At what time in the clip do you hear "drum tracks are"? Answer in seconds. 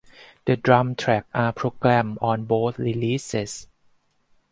0.57-1.53